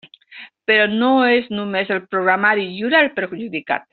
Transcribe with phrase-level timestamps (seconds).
[0.69, 3.87] Però no és només el programari lliure el perjudicat.